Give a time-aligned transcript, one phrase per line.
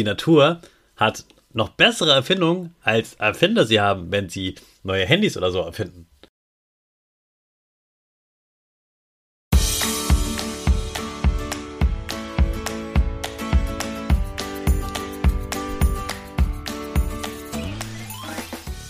[0.00, 0.62] Die Natur
[0.96, 6.08] hat noch bessere Erfindungen, als Erfinder sie haben, wenn sie neue Handys oder so erfinden.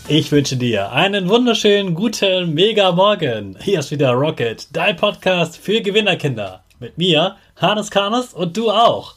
[0.06, 3.58] Ich wünsche dir einen wunderschönen guten Mega Morgen.
[3.61, 6.62] Hier ist wieder Rocket, dein Podcast für Gewinnerkinder.
[6.79, 9.16] Mit mir, Hannes Karnes und du auch.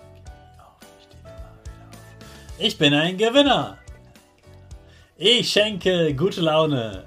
[2.63, 3.79] Ich bin ein Gewinner.
[5.17, 7.05] Ich schenke gute Laune.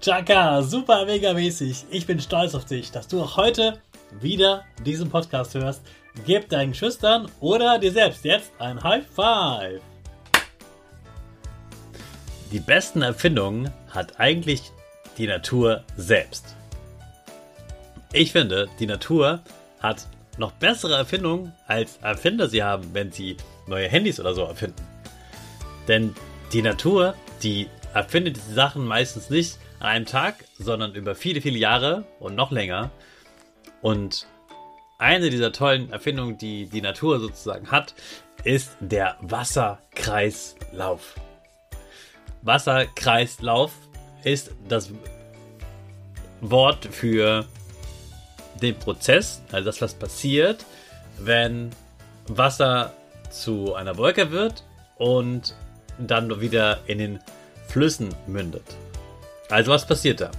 [0.00, 1.84] Chaka, super mega mäßig.
[1.90, 3.80] Ich bin stolz auf dich, dass du auch heute
[4.20, 5.82] wieder diesen Podcast hörst.
[6.26, 9.80] Gib deinen Schüchtern oder dir selbst jetzt ein High Five.
[12.52, 14.70] Die besten Erfindungen hat eigentlich
[15.18, 16.54] die Natur selbst.
[18.12, 19.40] Ich finde, die Natur
[19.80, 20.06] hat
[20.38, 23.36] noch bessere Erfindungen, als Erfinder sie haben, wenn sie
[23.66, 24.86] neue Handys oder so erfinden.
[25.88, 26.14] Denn
[26.52, 31.58] die Natur, die erfindet diese Sachen meistens nicht an einem Tag, sondern über viele, viele
[31.58, 32.90] Jahre und noch länger.
[33.80, 34.26] Und
[34.98, 37.94] eine dieser tollen Erfindungen, die die Natur sozusagen hat,
[38.44, 41.16] ist der Wasserkreislauf.
[42.42, 43.72] Wasserkreislauf
[44.24, 44.90] ist das
[46.40, 47.46] Wort für
[48.60, 50.64] den Prozess, also das, was passiert,
[51.18, 51.70] wenn
[52.28, 52.92] Wasser
[53.32, 54.64] zu einer Wolke wird
[54.96, 55.54] und
[55.98, 57.18] dann wieder in den
[57.68, 58.64] Flüssen mündet.
[59.50, 60.30] Also was passiert da?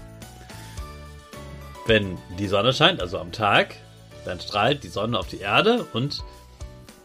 [1.86, 3.76] Wenn die Sonne scheint, also am Tag,
[4.26, 6.24] dann strahlt die Sonne auf die Erde und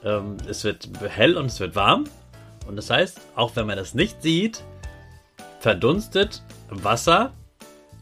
[0.04, 2.04] ähm, es wird hell und es wird warm.
[2.66, 4.62] Und das heißt, auch wenn man das nicht sieht,
[5.60, 7.32] verdunstet Wasser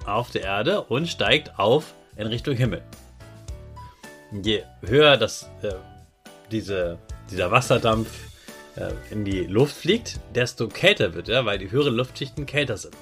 [0.04, 2.82] auf der Erde und steigt auf in Richtung Himmel.
[4.32, 5.74] Je höher das, äh,
[6.50, 6.98] diese,
[7.30, 8.08] dieser Wasserdampf
[8.76, 12.96] äh, in die Luft fliegt, desto kälter wird er, weil die höheren Luftschichten kälter sind.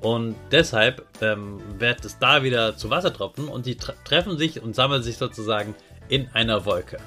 [0.00, 5.02] Und deshalb ähm, wird es da wieder zu Wassertropfen und die treffen sich und sammeln
[5.02, 5.74] sich sozusagen
[6.08, 6.98] in einer Wolke.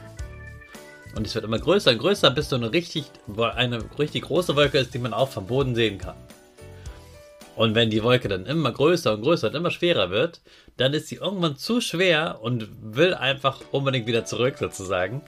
[1.15, 3.05] Und es wird immer größer und größer, bis so eine richtig,
[3.55, 6.15] eine richtig große Wolke ist, die man auch vom Boden sehen kann.
[7.55, 10.39] Und wenn die Wolke dann immer größer und größer und immer schwerer wird,
[10.77, 15.21] dann ist sie irgendwann zu schwer und will einfach unbedingt wieder zurück sozusagen.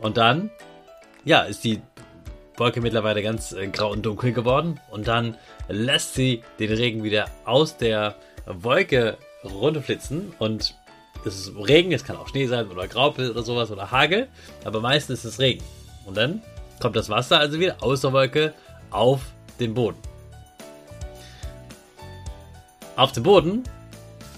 [0.00, 0.50] Und dann
[1.24, 1.80] ja, ist die
[2.56, 5.36] Wolke mittlerweile ganz äh, grau und dunkel geworden und dann
[5.68, 8.16] lässt sie den Regen wieder aus der
[8.46, 10.74] Wolke runterflitzen und
[11.24, 14.28] es ist Regen, es kann auch Schnee sein oder Graupel oder sowas oder Hagel,
[14.64, 15.64] aber meistens ist es Regen.
[16.06, 16.42] Und dann
[16.80, 18.54] kommt das Wasser also wieder aus der Wolke
[18.90, 19.20] auf
[19.58, 19.98] den Boden.
[22.96, 23.64] Auf dem Boden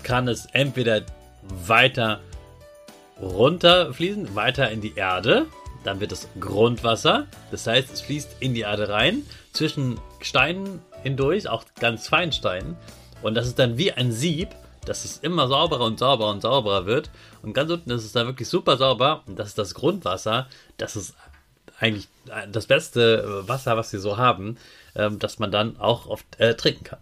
[0.03, 1.03] kann es entweder
[1.43, 2.21] weiter
[3.21, 5.47] runterfließen, weiter in die Erde,
[5.85, 7.27] dann wird es Grundwasser.
[7.51, 9.23] Das heißt, es fließt in die Erde rein.
[9.53, 12.77] Zwischen Steinen hindurch, auch ganz Feinstein.
[13.23, 14.49] Und das ist dann wie ein Sieb,
[14.85, 17.11] dass es immer sauberer und sauberer und sauberer wird.
[17.43, 19.23] Und ganz unten ist es dann wirklich super sauber.
[19.27, 20.49] Und das ist das Grundwasser.
[20.77, 21.15] Das ist
[21.79, 22.09] eigentlich
[22.51, 24.57] das beste Wasser, was sie so haben,
[24.95, 27.01] ähm, dass man dann auch oft äh, trinken kann.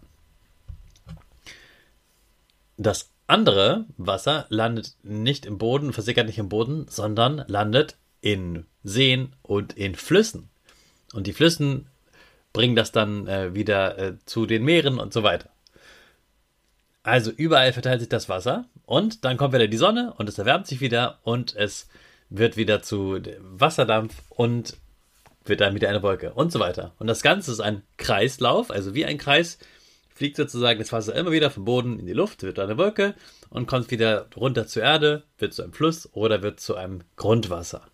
[2.77, 9.33] Das andere Wasser landet nicht im Boden, versickert nicht im Boden, sondern landet in Seen
[9.41, 10.49] und in Flüssen.
[11.13, 11.87] Und die Flüssen
[12.51, 15.49] bringen das dann äh, wieder äh, zu den Meeren und so weiter.
[17.03, 20.67] Also überall verteilt sich das Wasser und dann kommt wieder die Sonne und es erwärmt
[20.67, 21.87] sich wieder und es
[22.29, 24.75] wird wieder zu Wasserdampf und
[25.45, 26.93] wird dann wieder eine Wolke und so weiter.
[26.99, 29.57] Und das Ganze ist ein Kreislauf, also wie ein Kreis
[30.21, 33.15] fliegt sozusagen das Wasser immer wieder vom Boden in die Luft, wird eine Wolke
[33.49, 37.87] und kommt wieder runter zur Erde, wird zu einem Fluss oder wird zu einem Grundwasser.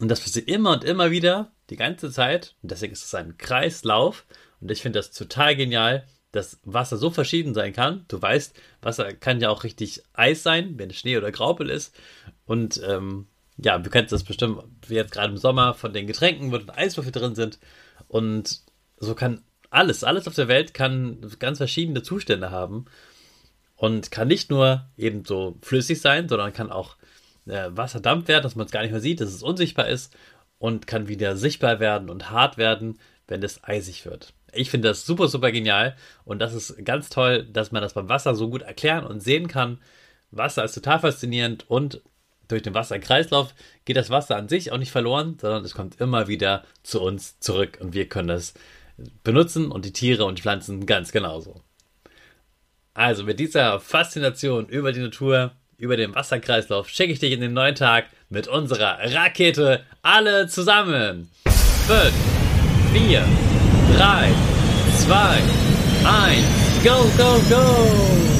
[0.00, 2.56] Und das passiert immer und immer wieder, die ganze Zeit.
[2.62, 4.24] Und deswegen ist es ein Kreislauf.
[4.60, 8.04] Und ich finde das total genial, dass Wasser so verschieden sein kann.
[8.08, 11.94] Du weißt, Wasser kann ja auch richtig Eis sein, wenn es Schnee oder Graupel ist.
[12.44, 16.50] Und ähm, ja, du kennst das bestimmt, wie jetzt gerade im Sommer von den Getränken,
[16.50, 17.60] wo Eiswürfel drin sind.
[18.08, 18.62] Und
[18.98, 22.86] so kann alles, alles auf der Welt kann ganz verschiedene Zustände haben.
[23.76, 26.96] Und kann nicht nur eben so flüssig sein, sondern kann auch
[27.46, 30.16] äh, Wasserdampf werden, dass man es gar nicht mehr sieht, dass es unsichtbar ist
[30.58, 32.98] und kann wieder sichtbar werden und hart werden,
[33.28, 34.32] wenn es eisig wird.
[34.52, 38.08] Ich finde das super, super genial und das ist ganz toll, dass man das beim
[38.08, 39.78] Wasser so gut erklären und sehen kann.
[40.30, 42.00] Wasser ist total faszinierend und
[42.48, 43.54] durch den Wasserkreislauf
[43.84, 47.38] geht das Wasser an sich auch nicht verloren, sondern es kommt immer wieder zu uns
[47.40, 48.54] zurück und wir können es
[49.22, 51.62] benutzen und die Tiere und die Pflanzen ganz genauso.
[52.94, 57.52] Also mit dieser Faszination über die Natur über den Wasserkreislauf schicke ich dich in den
[57.52, 61.30] neuen Tag mit unserer Rakete alle zusammen.
[61.86, 62.12] 5,
[62.92, 63.24] 4,
[63.96, 64.32] 3,
[64.98, 65.42] 2,
[66.04, 66.46] 1,
[66.82, 68.35] go, go, go!